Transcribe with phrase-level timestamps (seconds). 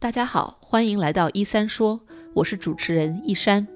[0.00, 2.00] 大家好，欢迎来到一三说，
[2.32, 3.68] 我是主持人一山。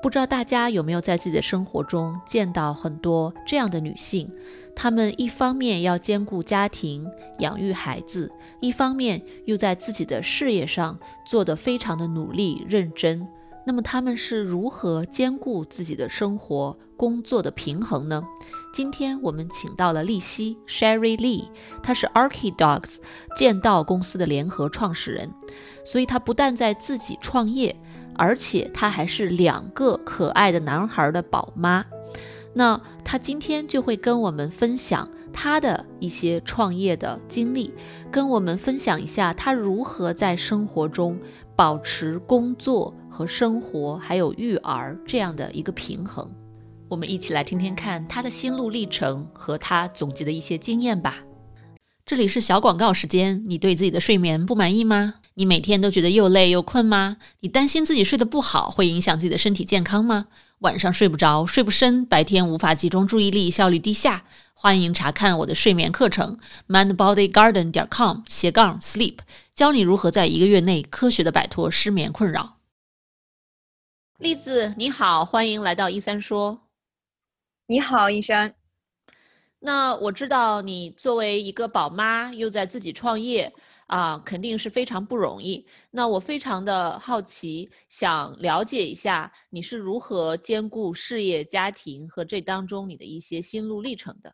[0.00, 4.30] 不知道大家有没有在自己的生活中见到很多这样的女性？
[4.76, 7.04] 她们一方面要兼顾家庭、
[7.40, 10.96] 养育孩子，一方面又在自己的事业上
[11.28, 13.26] 做得非常的努力认真。
[13.66, 18.22] 那么她们是如何兼顾自己的生活、工作的平衡呢？
[18.76, 21.48] 今天我们请到了丽西 （Sherry Lee），
[21.82, 22.98] 她是 Arky Dogs
[23.34, 25.32] 剑道公司的联合创始人，
[25.82, 27.74] 所以她不但在自己创业，
[28.16, 31.86] 而且她还是两个可爱的男孩的宝妈。
[32.52, 37.72] 那她今天就会跟我们分享她的一些创业的经历，
[38.10, 41.18] 跟我们分享一下她如何在生活中
[41.56, 42.94] 保持工作。
[43.08, 46.30] 和生活还有育儿这样的一个平衡，
[46.88, 51.16] 我们一起来听听看他的心路历程和他总结的一些经验吧。
[52.04, 55.14] 这里是小广告时间，你对自己的睡眠不满意吗？
[55.34, 57.16] 你每天都觉得又累又困吗？
[57.40, 60.26] 你担心自己睡得不好会影响自己的身体健康吗？
[60.60, 64.22] 晚上睡不着，睡不深，白天无法集中注意力，效率低下？
[64.54, 69.16] 欢迎查看我的睡眠课程，mindbodygarden 点 com 斜杠 sleep，
[69.54, 72.58] 教你如何在一个月内科学的摆脱失眠困扰。
[74.18, 76.65] 栗子，你好，欢迎来到一三说。
[77.68, 78.54] 你好，医生。
[79.58, 83.52] 那我知道你作为一个宝妈，又在自己创业
[83.88, 85.66] 啊，肯定是非常不容易。
[85.90, 94.32] 那我非常的好奇，想了解一下你是如何兼顾事业、家庭和这当中你的一些心路历程的。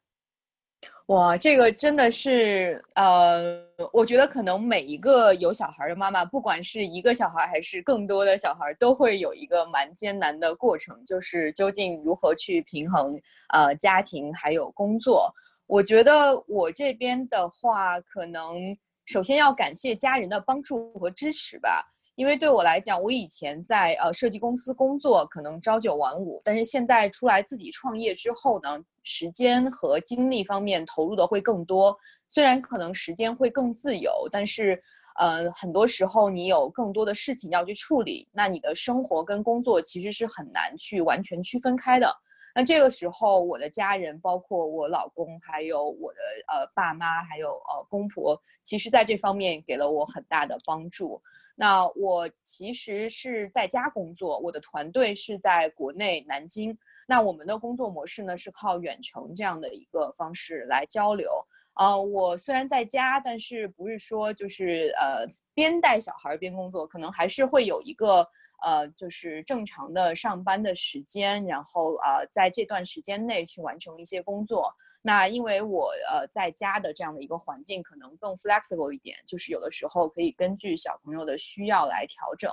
[1.06, 3.60] 哇，这个真的是，呃，
[3.92, 13.20] 我觉得可能每一个有小孩的妈妈，不管是一个小孩还是更多的小孩，都会有一个蛮艰难的过程，就是究竟如何去平衡
[13.52, 15.30] 呃家庭还有工作。
[15.66, 18.74] 我觉得我这边的话，可能
[19.04, 21.84] 首先要感谢家人的帮助和支持吧。
[22.14, 31.96] 因为对我来讲，我以前在呃设计公司工作，可能朝九晚五，但是现在出来自己创业之后呢，时间和精力方面投入的会更多。
[32.28, 34.82] 虽然可能时间会更自由，但是
[35.18, 42.10] 呃很多时候你有更多的事情要去处理，那你的生活跟工作其实是很难去完全区分开的。
[42.54, 46.18] 那这个时候，我的家人，包括我老公，还有我的
[46.48, 51.22] 呃爸妈，还有呃公婆，其实在这方面给了我很大的帮助。
[51.54, 56.76] 那我其实是在家工作，我的团队是在国内南京。
[57.06, 61.30] 那我们的工作模式呢是靠远程这样的一个方式来交流。
[61.74, 68.26] 呃，我虽然在家，但是不是说就是呃边带小孩边工作，可能还是会有一个。
[68.64, 74.72] 呃，就是正常的上班的时间，然后啊，在这段时间内去完成一些工作。
[75.00, 82.48] 那因为我呃在家的这样的一个环境，可能更 flexible 一点，就是有的时候可以根据小朋友的需要来调整。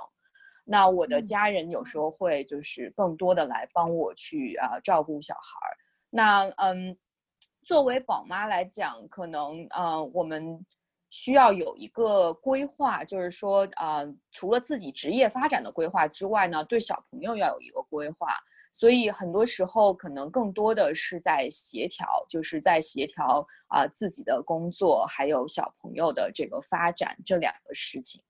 [0.64, 5.70] 那我的家人有时候会就是更多的来帮我去啊照顾小孩儿。
[6.10, 6.98] 那嗯，
[7.62, 10.66] 作为宝妈来讲，可能呃我们。
[11.10, 18.28] 需要有一个规划，就是说，呃，除了自己职业发展的规划之外呢，对小朋友要有一个规划。
[18.72, 28.22] 所以很多时候可能更多的是在协调，就是在协调啊自己的工作还有小朋友的这个发展这两个事情。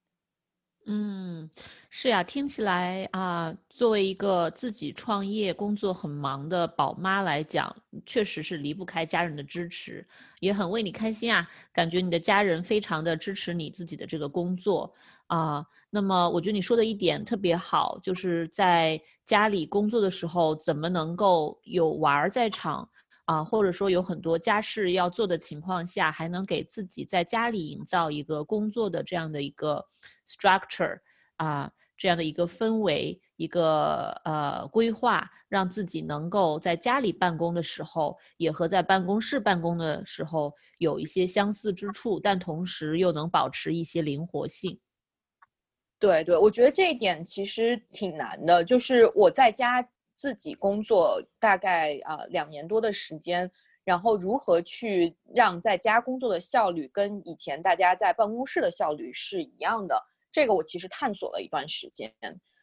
[0.93, 1.49] 嗯，
[1.89, 7.73] 是呀，听起来啊，作为一个自己创业、工作很忙的宝妈来讲，
[8.05, 10.05] 确实是离不开家人的支持，
[10.41, 11.49] 也很为你开心啊。
[11.73, 14.93] 感觉你的家人非常的支持你自己的这个工作
[15.29, 15.65] 啊。
[15.91, 22.89] 那么，我觉得你说的一点特别好，就是在家里工作的时候，怎么能够有娃儿在场。
[23.31, 29.87] 啊，或者说有很多家事要做的情况下，还能给自己在家里营造一个工作的这样的一个
[30.27, 30.99] structure
[31.37, 44.77] 啊，这样的一个氛围，一个呃规划，让自己能够在家里办公的时候，也和在办公室办公的时候有一些相似之处，但同时又能保持一些灵活性。
[46.01, 49.89] 对对，我觉得这一点其实挺难的，就是我在家。
[50.21, 53.51] 自己工作大概啊两年多的时间，
[53.85, 59.97] 然后如何去让在家工作的效率跟以前大家在办公室的效率是一样的？
[60.31, 62.13] 这个我其实探索了一段时间，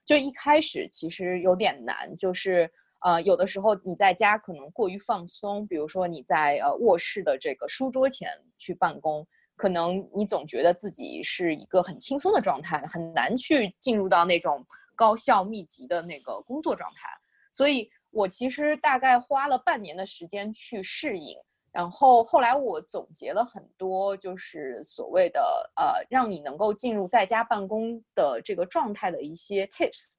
[0.05, 14.63] 就一开始其实有点难，就是呃有的时候你在家可能过于放松，比如说你在呃卧室的这个书桌前去办公，可能你总觉得自己是一个很轻松的状态，很难去进入到那种
[14.95, 17.09] 高效密集的那个工作状态。
[17.57, 21.35] 所以我其实大概花了半年的时间去适应，
[21.71, 30.13] 然后后来我总结了很多，就是所谓的呃，让你能够进入在家办公的这个状态的一些 tips。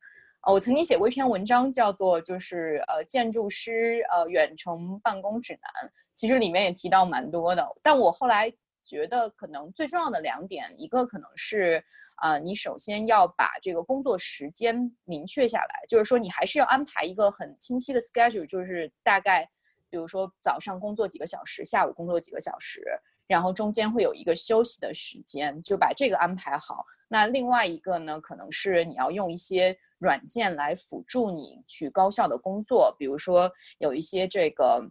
[0.45, 7.65] 呃，我曾经写过一篇文章，叫做就是呃建筑师呃远程办公指南，其实里面也提到蛮多的。
[7.85, 8.53] 但我后来
[8.89, 11.85] 觉得可能最重要的两点，一个可能是
[12.17, 14.75] 啊，你首先要把这个工作时间
[15.05, 19.49] 明确下来，就是说你还是要安排一个很清晰的 schedule，就是大概。
[19.91, 22.83] 比如说早上工作几个小时，下午工作几个小时，
[23.27, 26.85] 然后中间会有一个休息的时间，就把这个安排好。
[27.09, 34.87] 那另外一个呢，可能是你要用一些软件来辅助你去高效的工作，比如说有一些这个。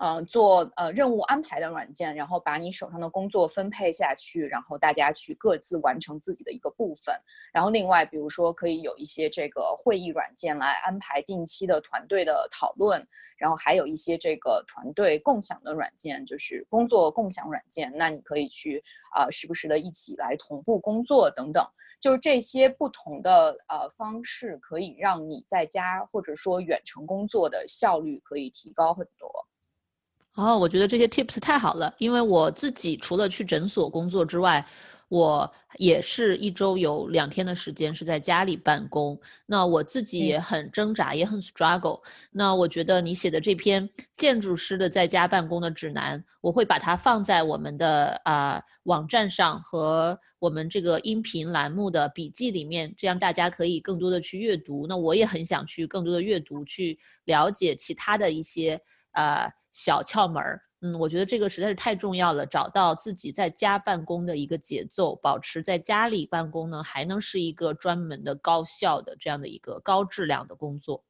[0.00, 7.12] 嗯，做呃任务安排的软件，然后把你手上的工作分配下去，然后大家去各自完成自己的一个部分。
[7.52, 13.04] 然后另外，比如说可以有一些这个会议软件来安排定期的团队的讨论，
[13.36, 17.92] 然后还有一些这个团队共享的软件，就是工作共享软件。
[17.96, 18.80] 那你可以去
[19.12, 21.66] 啊，时不时的一起来同步工作等等。
[21.98, 29.28] 就是这些不同的呃方式，可以让你在家或者说远程工作的效率可以提高很多。
[30.38, 34.64] 哦，我觉得这些 tips 太好了，因为我自己除了去诊所工作之外，
[35.08, 39.20] 我也是一周有两天的时间是在家里办公。
[39.46, 42.00] 那我自己也很挣扎，也很 struggle。
[42.30, 54.86] 那我觉得你写的这篇建筑师的在家办公的指南，我会把它放在我们的啊网站上和我们这个音频栏目的笔记里面，这样大家可以更多的去阅读。
[54.86, 58.80] 那我也很想去更多的阅读，去了解其他的一些
[59.10, 59.50] 啊。
[59.80, 62.44] 小窍门儿，嗯，我觉得这个实在是太重要了。
[62.44, 71.04] 找到自己在家办公的一个节奏，保持在家里办公呢，还能是一个专门的高效的这样的一个高质量的工作。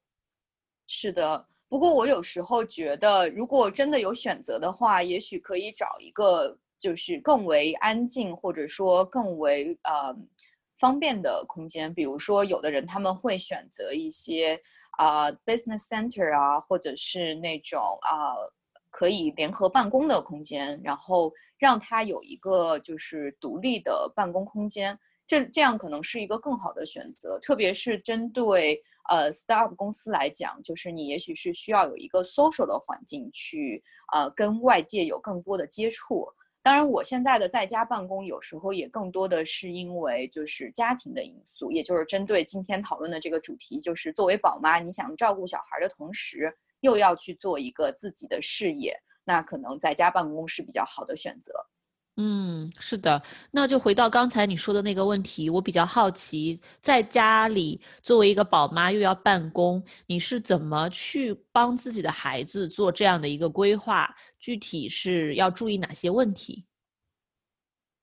[0.85, 10.15] 是的，不过我有时候觉得，如果真的有选择的话，也许可以找一个就是更为安静，或者说更为呃
[10.77, 11.91] 方便的空间。
[11.91, 14.61] 比如说，有的人他们会选择一些
[14.99, 18.37] 啊 business center 啊，或者是那种啊。
[18.89, 24.97] 可以联合办公的空间，然后让他有一个就是独立的办公空间，
[25.27, 27.37] 这这样可能是一个更好的选择。
[27.39, 36.27] 特别是针对呃 startup 公司来讲，就是你也许是需要有一个 social 的环境去呃跟外界有更多的接触。
[36.61, 46.53] 当然，我现在的在家办公有时候也更多的是因为就是家庭的因素，也就是针对今天讨论的这个主题，就是作为宝妈，你想照顾小孩的同时。
[46.81, 51.51] 又要去做一个自己的事业，那可能在家办公是比较好的选择。
[52.17, 53.21] 嗯，是的。
[53.51, 64.13] 那就回到刚才你说的那个问题，我比较好奇，在家里作为一个宝妈又要办公，你是怎么去帮自己的孩子做这样的一个规划？
[64.37, 66.65] 具体是要注意哪些问题？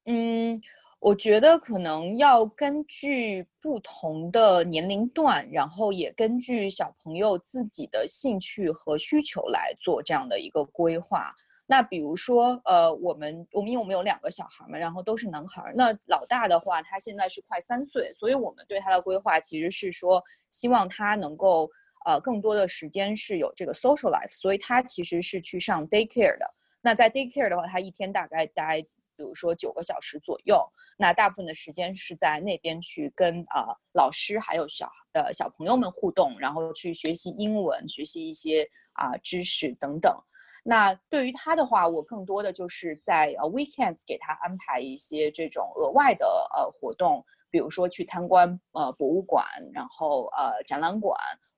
[0.06, 0.60] 嗯。
[0.98, 11.32] 我觉得可能要根据不同的年龄段，然后也根据小朋友自己的兴趣和需求来做这样的一个规划。
[11.66, 15.72] 那比如说，呃，我们我们因为我们有两个小孩嘛，然后都是男孩。
[15.76, 21.70] 那老大的话，他现在是快三岁，所以我们对他的规划其实是说，希望他能够
[22.06, 26.50] 呃更多的时间是有这个 social life，所以他其实是去上 daycare 的。
[26.80, 28.84] 那在 daycare 的话，他一天大概待。
[29.16, 30.62] 比如说九个小时左右，
[30.98, 40.14] 那大部分的时间是在那边去跟啊老师还有小呃小朋友们互动，然后去学习英文，学习一些啊知识等等。
[40.62, 51.16] 那对于他的话，我更多的就是在呃 weekends 给他安排一些这种额外的呃活动，比如说去参观呃博物馆，然后呃展览馆，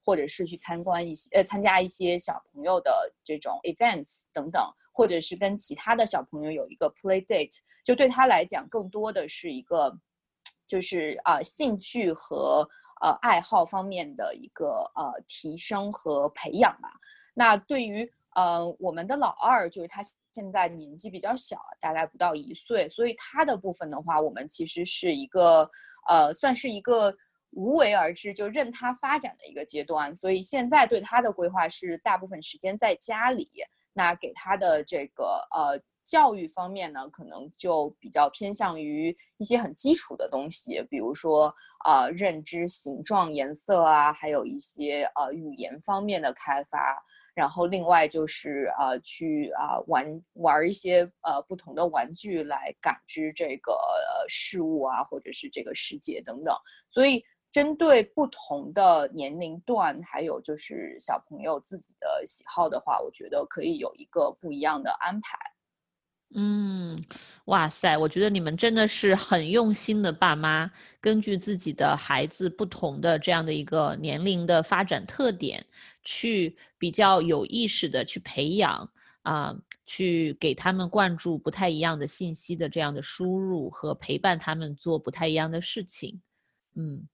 [0.09, 2.91] 或者是去参观一些呃参加一些小朋友的
[3.23, 4.63] 这种 events 等等。
[4.91, 9.97] 或者是跟其他的小朋友有一个 play date，就对他来讲，更多的是一个，
[10.67, 12.69] 就是啊兴趣和
[13.01, 16.91] 呃爱好方面的一个呃提升和培养吧。
[17.33, 25.71] 那对于呃我们的老二，就是他现在年纪比较小，大概不到一岁，所以他的部分的话，我们其实是一个
[26.09, 27.17] 呃算是一个
[27.51, 30.15] 无为而治，就任他发展的一个阶段。
[30.15, 33.49] 所以现在对他的规划是大部分时间在家里。
[33.93, 41.53] 那给他的这个呃教育方面呢，可能就比较偏向于一些很基础的东西，比如说
[41.85, 46.97] 啊认知形状、颜色啊，还有一些呃语言方面的开发。
[47.35, 53.79] 然后另外就是呃去啊玩玩一些呃不同的玩具来感知这个
[54.29, 56.53] 事物啊，或者是这个世界等等。
[56.89, 65.39] 所以针对不同的年龄段，还有就是小朋友自己的喜好的话，我觉得可以有一个不一样的安排。
[66.35, 67.03] 嗯，
[67.47, 75.65] 哇塞，我觉得你们真的是很用心的爸妈，根据自己的孩子不同的这样的一个年龄的发展特点，
[76.05, 78.87] 去比较有意识的去培养
[79.23, 86.21] 啊，去给他们灌注不太一样的信息的这样的输入和陪伴他们做不太一样的事情。
[86.77, 87.09] 嗯，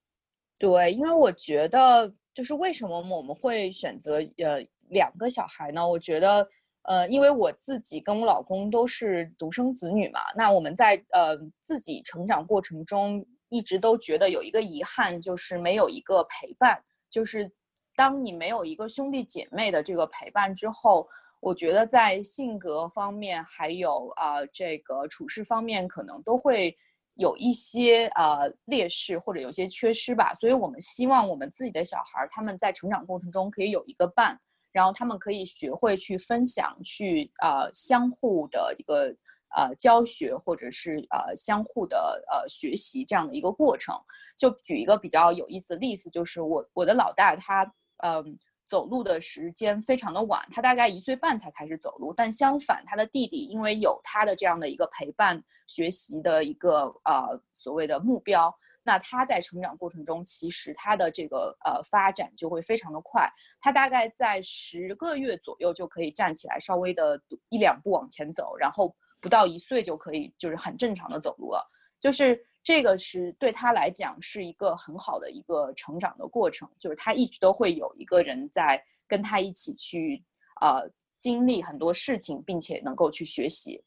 [0.58, 5.88] 对，因为我觉得就是为什么我们会选择呃两个小孩呢？
[5.88, 6.48] 我觉得。
[6.86, 16.78] 呃，因为我自己跟我老公都是独生子女嘛，那我们在呃自己成长过程中，一直都觉得有一个遗憾，就是没有一个陪伴。
[17.08, 17.50] 就是
[17.96, 21.08] 当你没有一个兄弟姐妹的这个陪伴之后，
[21.40, 26.76] 我觉得在性格方面还有啊这个处事方面，可能都会
[27.14, 30.32] 有一些呃劣势或者有些缺失吧。
[30.34, 34.40] 所以我们希望我们自己的小孩他们在成长过程中可以有一个伴。
[34.72, 39.14] 然后他们可以学会去分享，去呃相互的一个
[39.54, 43.94] 呃教学，或者是呃相互的呃学习这样的一个过程。
[44.36, 47.62] 就举一个比较有意思的例子，就是我我的老大他
[47.98, 52.12] 嗯走路的时间非常的晚，他大概一岁半才开始走路。
[52.12, 58.54] 但相反，他的弟弟因为有他的这样的一个陪伴学习的一个呃所谓的目标。
[58.86, 63.26] 那他在成长过程中，其实他的这个呃发展就会非常的快。
[63.58, 67.18] 他大概在十个月左右就可以站起来，稍微的
[67.48, 71.66] 一两步往前走，然后不到一岁就可以就是很正常的走路了。
[71.98, 80.24] 就是这个是对他来讲是一个很好的一个成长的过程，就是他一直都会有一个人在跟他一起去
[80.62, 83.84] 呃经历很多事情，并且能够去学习。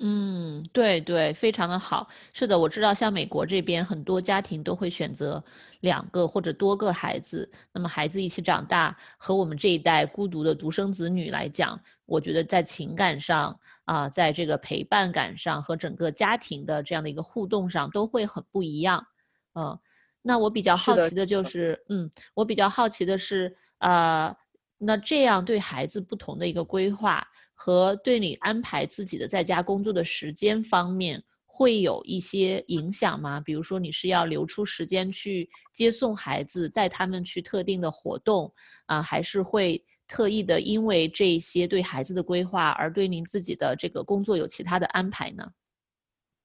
[0.00, 2.08] 嗯，对对，非常的好。
[2.32, 5.42] 是的，我知道，像美国这边很多家庭都会选择
[5.80, 19.06] 两个或者多个孩子，那么孩子一起长大，和我们这一代孤独的独生子女来讲，我觉得在情感上啊，在这个陪伴感上和整个家庭的这样的一个互动上都会很不一样。
[19.54, 19.78] 嗯，
[20.22, 24.34] 那我比较好奇的就是，嗯，我比较好奇的是，呃，
[24.78, 27.26] 那这样对孩子不同的一个规划。
[27.54, 33.40] 和对你安排自己的在家工作的时间方面会有一些影响吗？
[33.40, 38.52] 比如说你是要留出时间去接送孩子，带他们去特定的活动
[38.86, 45.48] 啊，还是会特意的因为这些对孩子的规划而对您自己的这个工作有其他的安排呢？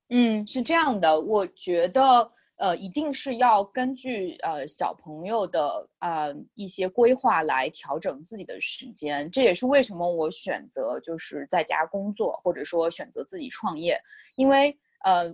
[0.10, 2.32] 嗯，是这样的，我觉得。
[2.60, 13.98] 呃，一定是要根据呃小朋友的呃一些规划来调整自己的时间，这也是为什么我选择就是在家工作，或者说选择自己创业，
[14.36, 15.34] 因为呃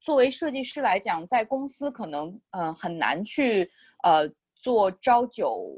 [0.00, 3.70] 作为设计师来讲，在公司可能呃很难去
[4.02, 5.70] 呃做朝九，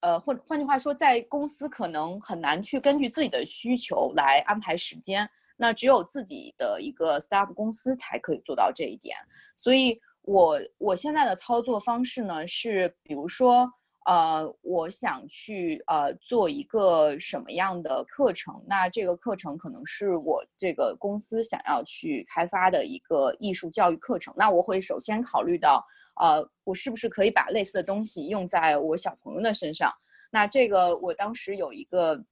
[0.00, 5.28] 呃换换句话说，在公司可能很难去根据自己的需求来安排时间，
[5.58, 9.14] 那只有自己的一个 startup 公司才可以做到这一点，
[9.54, 10.00] 所以。
[10.22, 13.68] 我我现在的操作方式呢是，比如说，
[14.04, 25.84] 呃，我想去呃做一个什么样的课程，那这个课程可能是我这个公司想要去开发的一个艺术教育课程，那我会首先考虑到，
[26.20, 29.90] 呃，我是不是可以把类似的东西用在我小朋友的身上？
[30.30, 32.22] 那这个我当时有一个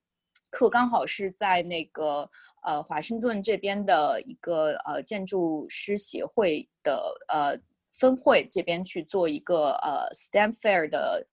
[0.51, 2.31] 课，刚好是在那个
[2.63, 7.59] 呃华盛顿这边的一个呃建筑师协会的呃。
[7.99, 11.27] 分会这边去做一个呃 STEM Fair 的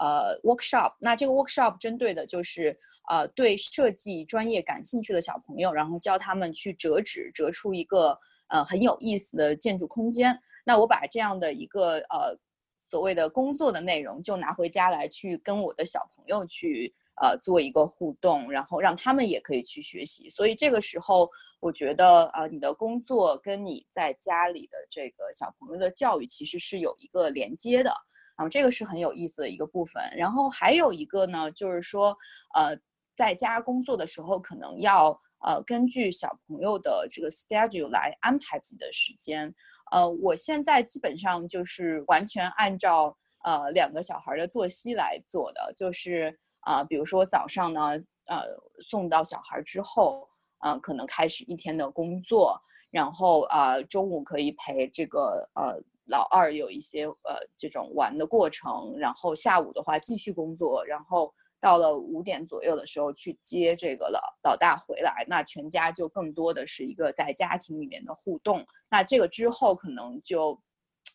[0.00, 2.76] 呃 workshop，那这个 workshop 针对的就是
[3.08, 10.38] 呃对设计专业感兴趣的小朋友，然后教他们去折纸，折出一个呃很有意思的建筑空间。
[10.64, 12.36] 那我把这样的一个呃
[12.78, 16.94] 所谓的工作的内容，就拿回家来去跟我的小朋友去。
[17.20, 20.30] 呃，做一个互动，然后让他们也可以去学习。
[20.30, 21.28] 所以这个时候，
[21.60, 27.90] 我觉得呃，你的工作跟你在家里的这个小朋友的教育其实是有一个连接的，
[28.36, 30.02] 然后这个是很有意思的一个部分。
[30.16, 32.16] 然后还有一个呢，就是说，
[32.54, 32.78] 呃，
[33.16, 35.10] 在家工作的时候，可能要
[35.44, 39.52] 呃根据小朋友的这个 schedule 来安排自己的时间。
[39.90, 46.38] 呃，我现在基本上就是完全按照呃两个小孩的作息来做的，就是。
[46.62, 47.80] 啊，比如说早上呢，
[48.26, 48.42] 呃，
[48.82, 52.60] 送到小孩之后，啊，可能开始一天的工作，
[52.90, 68.64] 然后啊，中午可以陪这个呃老二有一些呃这种玩的过程，然后下午的话继续工作，然后到了五点左右的时候去接这个老老大回来，那全家就更多的是一个在家庭里面的互动。
[68.88, 70.58] 那这个之后可能就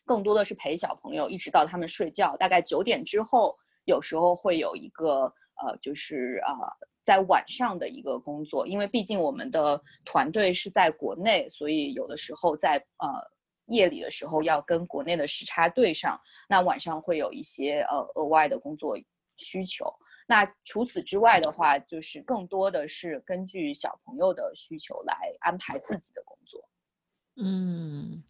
[0.04, 6.52] 更多的是陪小朋友，一直到他们睡觉，大概九点之后，有时候会有一个呃，就是啊，
[7.04, 13.08] 在晚上的一个工作，因为毕竟我们的团队是在国内，所以有的时候在呃
[13.66, 16.18] 夜里的时候要跟国内的时差对上，
[16.48, 18.98] 那晚上会有一些呃额外的工作
[19.36, 19.84] 需求。
[20.26, 26.68] 那除此之外的话，就是更多的是根据小朋友的需求来安排自己的工作。
[27.36, 28.22] 嗯，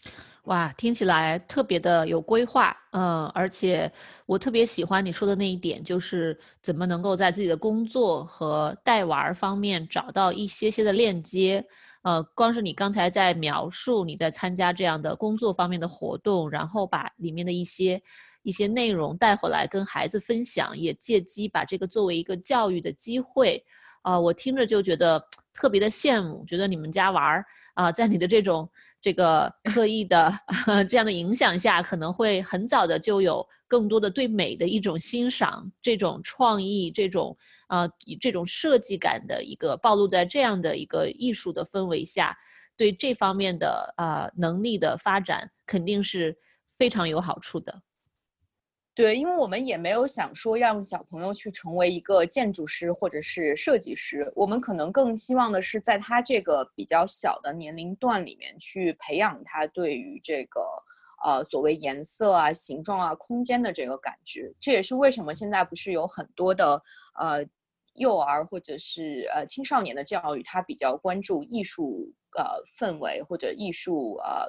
[0.44, 3.90] 哇，听起来特别的有规划，嗯，而且
[4.26, 11.64] 我特别喜欢你说的那一点，就是怎么能够在自己的工作和带娃儿方面找到一些些的链接。
[12.02, 18.02] 呃，光是你刚才在描述你在参加这样的工作方面的活动，然后把里面的一些
[18.42, 23.64] 一些内容带回来跟孩子分享，也借机把这个作为一个教育的机会。
[24.02, 25.24] 啊，我听着就觉得
[25.54, 28.68] 特别的羡慕，觉得你们家娃儿啊，在你的这种
[29.00, 30.32] 这个 刻意的
[30.88, 37.36] 这样的影响下，可能会很早的就有更多的对美的一种欣赏，这种创意，这种
[37.68, 37.88] 啊，
[38.20, 42.36] 这种设计感的一个暴露在这样的一个艺术的氛围下，
[42.76, 46.36] 对这方面的啊能力的发展肯定是
[46.76, 47.82] 非常有好处的。
[48.96, 60.60] 对，因为我们也没有想说让小朋友去成为一个建筑师或者是设计师，我们可能更希望的是在他这个比较小的年龄段里面去培养他对于这个
[61.24, 64.54] 呃所谓颜色啊、形状啊、空间的这个感知。
[64.60, 66.80] 这也是为什么现在不是有很多的
[67.18, 67.44] 呃
[67.94, 72.44] 幼儿或者是呃青少年的教育，他比较关注艺术呃
[72.78, 74.46] 氛围或者艺术呃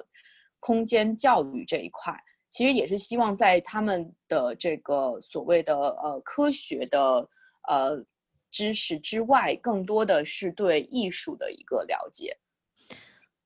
[0.59, 2.15] 空间教育这一块。
[2.55, 7.27] 其实也是希望在他们的这个所谓的呃科学的
[7.67, 8.01] 呃
[8.49, 12.37] 知识之外，更多的是对艺术的一个了解。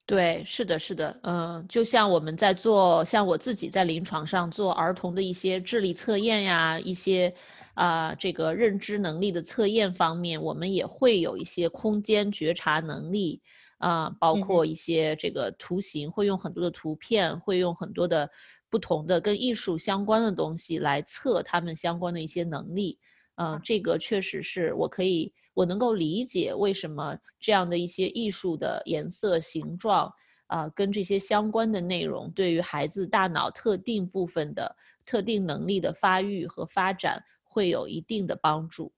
[0.05, 7.33] 对，是的，是的，嗯，就像我们在做，像我自己在临床上做儿童的一些智力测验呀，一些
[7.73, 13.41] 啊这个认知能力的测验方面，我们也会有一些空间觉察能力
[13.79, 18.29] 啊，包括一些这个图形，会用很多的图片，会用很多的。
[18.69, 22.99] 不同的跟艺术相关的东西来测他们相关的一些能力，
[23.35, 30.13] 嗯，这个确实是我可以，我能够理解为什么这样的一些艺术的颜色、形状
[30.47, 38.91] 啊，跟这些相关的内容，对于孩子大脑特定部分的特定能力的发育和发展会有一定的帮助。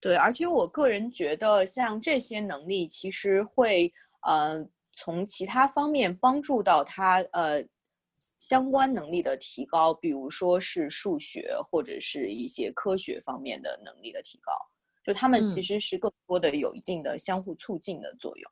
[0.00, 7.66] 对，而且我个人觉得，像这些能力其实会呃从其他方面帮助到他呃。
[8.36, 14.52] 相关能力的提高，比如说是数学或者是一些科学方面的能力的提高，
[15.04, 18.50] 就他们其实是更多的有一定的相互促进的作用。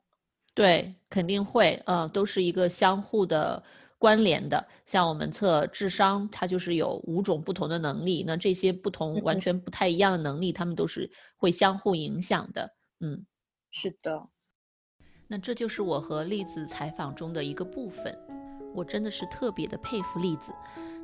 [0.55, 3.61] 对，肯定会，嗯，都是一个相互的
[3.99, 4.65] 关联的。
[4.87, 12.73] 像我们测智商，它就是有五种不同的能力，那这些不同完全不太一样的能力，他们都是会相互影响的。
[13.01, 13.27] 嗯，
[13.73, 14.29] 是的。
[15.27, 18.17] 那这就是我和栗子采访中的一个部分。
[18.75, 20.53] 我真的是特别的佩服栗子，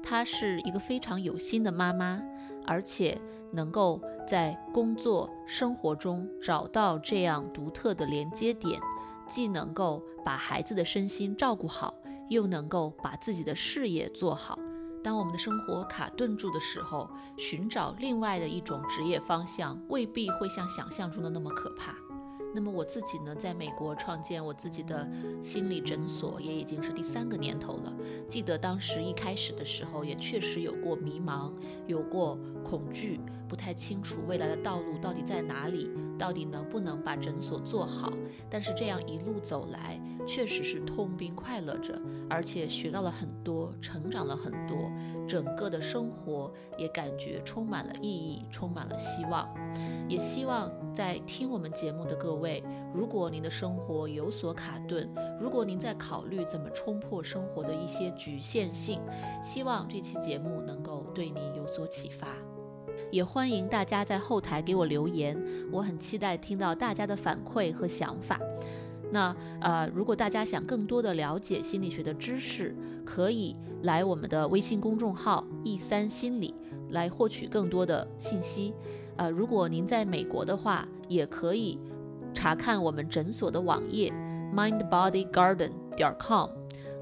[0.02, 2.20] 她是一个非常有心的妈妈，
[2.66, 3.18] 而且
[3.52, 8.80] 能够在工作生活中找到这样独特的连接点，
[9.26, 11.94] 既能够把孩子的身心照顾好，
[12.28, 14.58] 又能够把自己的事业做好。
[15.02, 21.94] 当我们的生活卡顿住的时候，寻找另外的一种职业方向，未必会像想象中的那么可怕。
[22.54, 25.08] 那么我自己呢，在美国创建我自己的
[25.40, 27.94] 心理诊所，也已经是第三个年头了。
[28.28, 31.52] 记得当时一开始的时候，也确实有过迷茫，
[31.86, 38.12] 有过恐惧，不太清楚未来的道路到底在哪里，到底能不能把诊所做好。
[38.50, 40.00] 但是这样一路走来，
[40.32, 44.76] 确实是痛并快乐着，而且学到了很多，成长了很多，
[45.26, 49.48] 整个的生活也感觉充满了意义，充满了希望。
[50.08, 52.62] 也希望在听我们节目的各位。
[52.94, 59.00] 如果您的生活有所卡顿，如果您在考虑怎么冲破生活的一些局限性，
[59.42, 62.28] 希望这期节目能够对你有所启发。
[63.10, 65.36] 也欢迎大家在后台给我留言，
[65.72, 68.38] 我很期待听到大家的反馈和想法。
[69.10, 76.54] 那呃，如果大家想更多的了解心理学的知识，可以来我们的微信公众号“一三心理”
[76.90, 78.74] 来获取更多的信息。
[79.16, 81.78] 呃，如果您在美国的话，也可以。
[82.32, 84.12] 查看我们诊所的网页
[84.54, 86.48] mindbodygarden 点 com，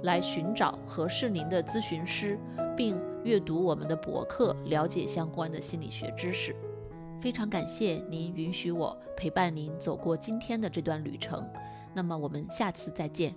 [0.03, 2.39] 来寻找合适您的咨询师，
[2.75, 6.57] 并阅读我们的博客，了解相关的心理学知识。
[7.21, 11.45] 非常感谢您允许我陪伴您走过今天的这段旅程
[11.95, 13.35] 那么我们下次再见。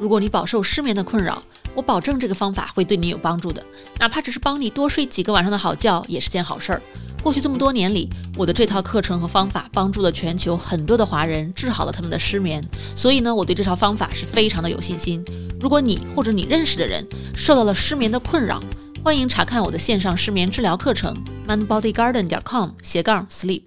[0.00, 1.40] 如果你饱受失眠的困扰
[1.76, 3.64] 我保证这个方法会对你有帮助的
[4.00, 6.82] 哪怕只是帮你多睡几个晚上的好觉也是件好事儿。
[7.22, 12.60] 过去这么多年里，我的这套课程和方法帮助了全球很多的华人治好了他们的失眠，
[12.96, 15.24] 所以呢，我对这套方法是非常的有信心。
[15.60, 18.60] 如果你或者你认识的人受到了失眠的困扰，
[19.04, 21.14] 欢迎查看我的线上失眠治疗课程
[21.46, 23.62] mindbodygarden 点 com 斜杠 sleep。